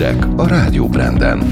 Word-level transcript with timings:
hírek 0.00 0.26
a 0.36 0.46
Rádió 0.46 0.88
Branden. 0.88 1.42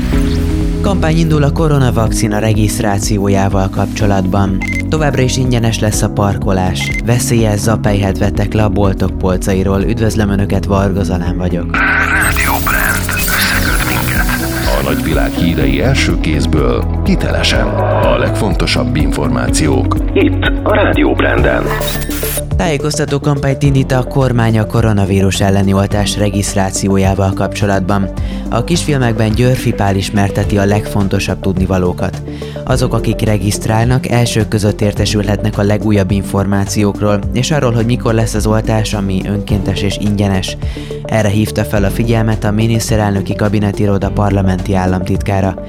Kampány 0.82 1.16
indul 1.16 1.42
a 1.42 1.52
koronavakcina 1.52 2.38
regisztrációjával 2.38 3.68
kapcsolatban. 3.68 4.58
Továbbra 4.88 5.22
is 5.22 5.36
ingyenes 5.36 5.78
lesz 5.80 6.02
a 6.02 6.10
parkolás. 6.10 6.90
Veszélyes 7.04 7.58
zapejhet 7.58 8.18
vettek 8.18 8.52
le 8.52 8.64
a 8.64 8.68
boltok 8.68 9.18
polcairól. 9.18 9.80
Üdvözlöm 9.80 10.30
Önöket, 10.30 10.64
Varga 10.64 11.02
Zalán 11.02 11.36
vagyok. 11.36 11.76
Rádió 11.76 12.52
Brand. 12.64 13.20
Összeköt 13.26 13.84
minket. 13.88 14.26
A 14.80 14.82
nagyvilág 14.84 15.30
hírei 15.30 15.82
első 15.82 16.20
kézből, 16.20 17.00
hitelesen. 17.04 17.66
A 18.02 18.18
legfontosabb 18.18 18.96
információk. 18.96 19.96
Itt 20.12 20.50
a 20.62 20.74
Rádió 20.74 21.12
Branden. 21.12 21.62
Tájékoztató 22.58 23.20
kampányt 23.20 23.62
indít 23.62 23.92
a 23.92 24.04
kormány 24.04 24.58
a 24.58 24.66
koronavírus 24.66 25.40
elleni 25.40 25.72
oltás 25.72 26.16
regisztrációjával 26.16 27.32
kapcsolatban. 27.32 28.10
A 28.50 28.64
kisfilmekben 28.64 29.30
Györfi 29.30 29.72
Pál 29.72 29.96
ismerteti 29.96 30.58
a 30.58 30.64
legfontosabb 30.64 31.40
tudnivalókat. 31.40 32.22
Azok, 32.64 32.94
akik 32.94 33.20
regisztrálnak, 33.20 34.08
elsők 34.08 34.48
között 34.48 34.80
értesülhetnek 34.80 35.58
a 35.58 35.62
legújabb 35.62 36.10
információkról, 36.10 37.20
és 37.32 37.50
arról, 37.50 37.72
hogy 37.72 37.86
mikor 37.86 38.14
lesz 38.14 38.34
az 38.34 38.46
oltás, 38.46 38.94
ami 38.94 39.22
önkéntes 39.26 39.82
és 39.82 39.96
ingyenes. 40.00 40.56
Erre 41.04 41.28
hívta 41.28 41.64
fel 41.64 41.84
a 41.84 41.90
figyelmet 41.90 42.44
a 42.44 42.50
miniszterelnöki 42.50 43.34
kabinetiroda 43.34 44.10
parlamenti 44.10 44.74
államtitkára. 44.74 45.66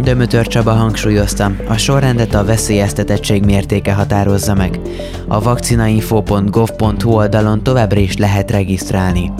Dömötör 0.00 0.46
Csaba 0.46 0.72
hangsúlyozta, 0.72 1.50
a 1.68 1.76
sorrendet 1.76 2.34
a 2.34 2.44
veszélyeztetettség 2.44 3.44
mértéke 3.44 3.92
határozza 3.92 4.54
meg. 4.54 4.80
A 5.28 5.40
vakcinainfo.gov.hu 5.40 7.10
oldalon 7.10 7.62
továbbra 7.62 8.00
is 8.00 8.16
lehet 8.16 8.50
regisztrálni. 8.50 9.32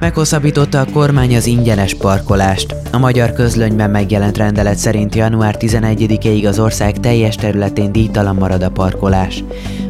Meghosszabbította 0.00 0.80
a 0.80 0.86
kormány 0.92 1.36
az 1.36 1.46
ingyenes 1.46 1.94
parkolást. 1.94 2.74
A 2.92 2.98
magyar 2.98 3.32
közlönyben 3.32 3.90
megjelent 3.90 4.36
rendelet 4.36 4.76
szerint 4.76 5.14
január 5.14 5.56
11-ig 5.58 6.48
az 6.48 6.58
ország 6.58 7.00
teljes 7.00 7.34
területén 7.34 7.92
díjtalan 7.92 8.36
marad 8.36 8.62
a 8.62 8.70
parkolás. 8.70 9.44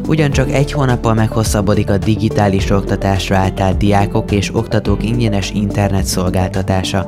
Ugyancsak 0.07 0.51
egy 0.51 0.71
hónappal 0.71 1.13
meghosszabbodik 1.13 1.89
a 1.89 1.97
digitális 1.97 2.69
oktatásra 2.69 3.35
átállt 3.35 3.77
diákok 3.77 4.31
és 4.31 4.55
oktatók 4.55 5.03
ingyenes 5.03 5.51
internet 5.51 6.05
szolgáltatása. 6.05 7.07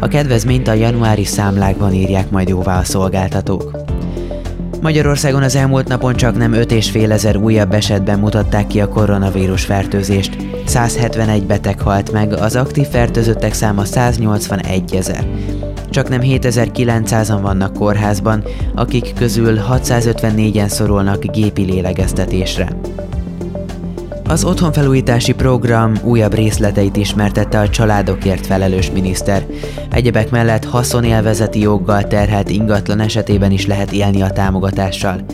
A 0.00 0.08
kedvezményt 0.08 0.68
a 0.68 0.72
januári 0.72 1.24
számlákban 1.24 1.92
írják 1.92 2.30
majd 2.30 2.48
jóvá 2.48 2.78
a 2.78 2.84
szolgáltatók. 2.84 3.76
Magyarországon 4.80 5.42
az 5.42 5.54
elmúlt 5.54 5.88
napon 5.88 6.14
csak 6.14 6.36
nem 6.36 6.52
5,5 6.52 7.10
ezer 7.10 7.36
újabb 7.36 7.72
esetben 7.72 8.18
mutatták 8.18 8.66
ki 8.66 8.80
a 8.80 8.88
koronavírus 8.88 9.64
fertőzést. 9.64 10.36
171 10.66 11.46
beteg 11.46 11.80
halt 11.80 12.12
meg, 12.12 12.32
az 12.32 12.56
aktív 12.56 12.86
fertőzöttek 12.86 13.52
száma 13.52 13.84
181 13.84 14.94
ezer. 14.94 15.26
Csak 15.90 16.08
nem 16.08 16.20
7900-an 16.22 17.38
vannak 17.42 17.72
kórházban, 17.72 18.44
akik 18.74 19.14
közül 19.14 19.58
654-en 19.70 20.68
szorulnak 20.68 21.24
gépi 21.24 21.62
lélegeztetésre. 21.62 22.68
Az 24.28 24.44
otthonfelújítási 24.44 25.32
program 25.32 25.92
újabb 26.02 26.34
részleteit 26.34 26.96
ismertette 26.96 27.58
a 27.58 27.68
családokért 27.68 28.46
felelős 28.46 28.90
miniszter. 28.90 29.46
Egyebek 29.90 30.30
mellett 30.30 30.64
haszonélvezeti 30.64 31.60
joggal 31.60 32.06
terhelt 32.06 32.50
ingatlan 32.50 33.00
esetében 33.00 33.50
is 33.50 33.66
lehet 33.66 33.92
élni 33.92 34.22
a 34.22 34.30
támogatással. 34.30 35.24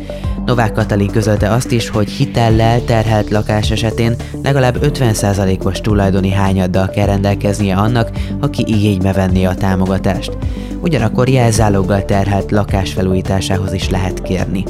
Novák 0.47 0.73
Katalin 0.73 1.11
közölte 1.11 1.51
azt 1.51 1.71
is, 1.71 1.89
hogy 1.89 2.09
hitellel 2.09 2.85
terhelt 2.85 3.31
lakás 3.31 3.71
esetén 3.71 4.15
legalább 4.43 4.77
50%-os 4.81 5.81
tulajdoni 5.81 6.31
hányaddal 6.31 6.89
kell 6.89 7.07
rendelkeznie 7.07 7.77
annak, 7.77 8.11
aki 8.41 8.65
igénybe 8.67 9.13
venné 9.13 9.45
a 9.45 9.55
támogatást. 9.55 10.37
Ugyanakkor 10.81 11.29
jelzáloggal 11.29 12.05
terhelt 12.05 12.51
lakás 12.51 12.93
felújításához 12.93 13.73
is 13.73 13.91
lehet 13.91 14.23
kérni. 14.23 14.65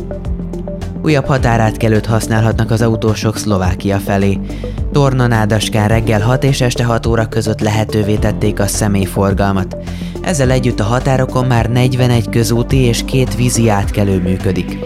Újabb 1.04 1.26
határátkelőt 1.26 2.06
használhatnak 2.06 2.70
az 2.70 2.82
autósok 2.82 3.36
Szlovákia 3.36 3.98
felé. 3.98 4.38
Tornanádaskán 4.92 5.88
reggel 5.88 6.20
6 6.20 6.44
és 6.44 6.60
este 6.60 6.84
6 6.84 7.06
óra 7.06 7.28
között 7.28 7.60
lehetővé 7.60 8.14
tették 8.14 8.60
a 8.60 8.66
személyforgalmat. 8.66 9.76
Ezzel 10.22 10.50
együtt 10.50 10.80
a 10.80 10.84
határokon 10.84 11.46
már 11.46 11.70
41 11.70 12.28
közúti 12.28 12.76
és 12.76 13.04
két 13.04 13.34
vízi 13.34 13.68
átkelő 13.68 14.20
működik. 14.20 14.78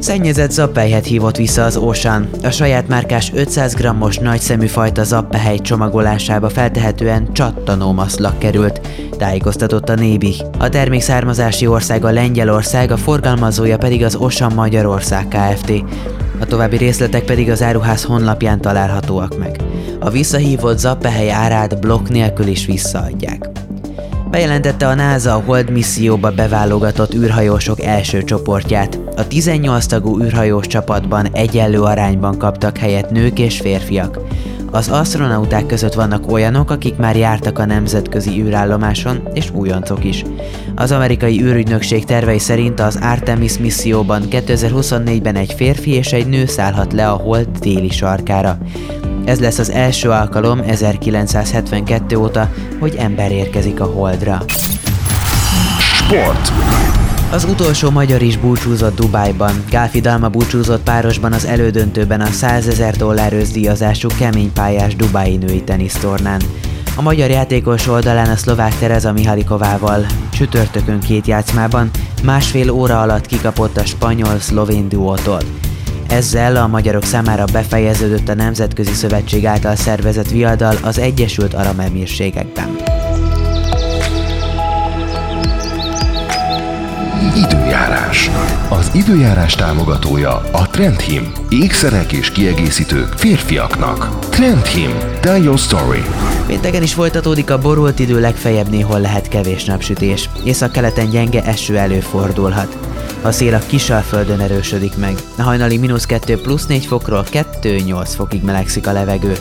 Szennyezett 0.00 0.50
zappelyhet 0.50 1.04
hívott 1.04 1.36
vissza 1.36 1.64
az 1.64 1.76
Ocean. 1.76 2.28
A 2.42 2.50
saját 2.50 2.88
márkás 2.88 3.32
500 3.34 3.74
g-os 3.74 4.18
nagyszemű 4.18 4.66
fajta 4.66 5.04
zappehely 5.04 5.58
csomagolásába 5.58 6.48
feltehetően 6.48 7.32
csattanómaszlak 7.32 8.38
került, 8.38 8.80
tájékoztatott 9.18 9.88
a 9.88 9.94
Nébi. 9.94 10.34
A 10.58 10.68
termék 10.68 11.00
származási 11.00 11.66
országa 11.66 12.10
Lengyelország, 12.10 12.90
a 12.90 12.96
forgalmazója 12.96 13.78
pedig 13.78 14.04
az 14.04 14.14
Ocean 14.14 14.52
Magyarország 14.54 15.28
Kft. 15.28 15.72
A 16.40 16.46
további 16.46 16.76
részletek 16.76 17.24
pedig 17.24 17.50
az 17.50 17.62
áruház 17.62 18.04
honlapján 18.04 18.60
találhatóak 18.60 19.38
meg. 19.38 19.60
A 19.98 20.10
visszahívott 20.10 20.78
zappehely 20.78 21.30
árát 21.30 21.80
blokk 21.80 22.08
nélkül 22.08 22.46
is 22.46 22.66
visszaadják. 22.66 23.48
Bejelentette 24.30 24.86
a 24.86 24.94
NASA 24.94 25.34
a 25.34 25.42
Hold 25.46 25.70
misszióba 25.70 26.30
beválogatott 26.30 27.14
űrhajósok 27.14 27.82
első 27.82 28.22
csoportját. 28.22 28.98
A 29.16 29.26
18 29.26 29.86
tagú 29.86 30.20
űrhajós 30.22 30.66
csapatban 30.66 31.28
egyenlő 31.32 31.82
arányban 31.82 32.38
kaptak 32.38 32.78
helyet 32.78 33.10
nők 33.10 33.38
és 33.38 33.60
férfiak. 33.60 34.18
Az 34.70 34.88
astronauták 34.88 35.66
között 35.66 35.92
vannak 35.92 36.32
olyanok, 36.32 36.70
akik 36.70 36.96
már 36.96 37.16
jártak 37.16 37.58
a 37.58 37.64
nemzetközi 37.64 38.42
űrállomáson, 38.42 39.28
és 39.32 39.50
újoncok 39.52 40.04
is. 40.04 40.24
Az 40.74 40.92
amerikai 40.92 41.42
űrügynökség 41.42 42.04
tervei 42.04 42.38
szerint 42.38 42.80
az 42.80 42.98
Artemis 43.02 43.58
misszióban 43.58 44.22
2024-ben 44.30 45.36
egy 45.36 45.52
férfi 45.52 45.90
és 45.90 46.12
egy 46.12 46.26
nő 46.26 46.46
szállhat 46.46 46.92
le 46.92 47.08
a 47.08 47.16
hold 47.16 47.48
déli 47.60 47.90
sarkára. 47.90 48.58
Ez 49.24 49.40
lesz 49.40 49.58
az 49.58 49.70
első 49.70 50.10
alkalom 50.10 50.58
1972 50.58 52.16
óta, 52.16 52.50
hogy 52.80 52.94
ember 52.98 53.32
érkezik 53.32 53.80
a 53.80 53.84
Holdra. 53.84 54.42
Sport. 55.78 56.52
Az 57.32 57.44
utolsó 57.44 57.90
magyar 57.90 58.22
is 58.22 58.36
búcsúzott 58.36 58.96
Dubájban. 58.96 59.64
Gálfi 59.68 60.00
Dalma 60.00 60.28
búcsúzott 60.28 60.82
párosban 60.82 61.32
az 61.32 61.44
elődöntőben 61.44 62.20
a 62.20 62.26
100 62.26 62.66
ezer 62.66 62.96
dollár 62.96 63.32
özdíjazású 63.32 64.08
keménypályás 64.18 64.96
dubái 64.96 65.36
női 65.36 65.62
tenisztornán. 65.62 66.40
A 66.96 67.02
magyar 67.02 67.30
játékos 67.30 67.86
oldalán 67.86 68.30
a 68.30 68.36
szlovák 68.36 68.78
Tereza 68.78 69.12
Mihalikovával 69.12 70.06
csütörtökön 70.32 71.00
két 71.00 71.26
játszmában 71.26 71.90
másfél 72.24 72.70
óra 72.70 73.00
alatt 73.00 73.26
kikapott 73.26 73.76
a 73.76 73.84
spanyol-szlovén 73.84 74.88
duótól. 74.88 75.40
Ezzel 76.08 76.56
a 76.56 76.66
magyarok 76.66 77.04
számára 77.04 77.44
befejeződött 77.52 78.28
a 78.28 78.34
Nemzetközi 78.34 78.92
Szövetség 78.92 79.46
által 79.46 79.76
szervezett 79.76 80.30
viadal 80.30 80.76
az 80.82 80.98
Egyesült 80.98 81.54
Arab 81.54 81.80
Emírségekben. 81.80 82.99
Az 88.90 88.96
időjárás 88.96 89.54
támogatója 89.54 90.42
a 90.52 90.66
Trendhim. 90.66 91.32
Ékszerek 91.48 92.12
és 92.12 92.30
kiegészítők 92.30 93.12
férfiaknak. 93.12 94.18
Trendhim. 94.28 94.90
Tell 95.20 95.42
your 95.42 95.58
story. 95.58 96.02
Pénteken 96.46 96.82
is 96.82 96.94
folytatódik 96.94 97.50
a 97.50 97.58
borult 97.58 97.98
idő, 97.98 98.20
legfeljebb 98.20 98.68
néhol 98.68 99.00
lehet 99.00 99.28
kevés 99.28 99.64
napsütés. 99.64 100.28
Észak-keleten 100.44 101.10
gyenge 101.10 101.44
eső 101.44 101.76
előfordulhat. 101.78 102.78
A 103.22 103.32
szél 103.32 103.54
a 103.54 103.58
Kisalföldön 103.66 104.40
erősödik 104.40 104.96
meg. 104.96 105.14
A 105.36 105.42
hajnali 105.42 105.76
mínusz 105.76 106.06
2 106.06 106.40
plusz 106.40 106.66
4 106.66 106.86
fokról 106.86 107.24
2-8 107.32 108.10
fokig 108.16 108.42
melegszik 108.42 108.86
a 108.86 108.92
levegő. 108.92 109.36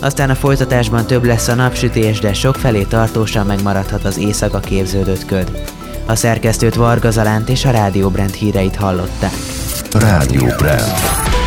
Aztán 0.00 0.30
a 0.30 0.34
folytatásban 0.34 1.06
több 1.06 1.24
lesz 1.24 1.48
a 1.48 1.54
napsütés, 1.54 2.18
de 2.18 2.32
sokfelé 2.32 2.82
tartósan 2.82 3.46
megmaradhat 3.46 4.04
az 4.04 4.18
éjszaka 4.18 4.60
képződött 4.60 5.24
köd. 5.24 5.64
A 6.06 6.14
szerkesztőt 6.14 6.74
Varga 6.74 7.10
Zalánt 7.10 7.48
és 7.48 7.64
a 7.64 7.70
Rádió 7.70 8.08
Brand 8.08 8.34
híreit 8.34 8.76
hallották. 8.76 9.34
Rádió 9.92 10.46
Brand. 10.56 11.45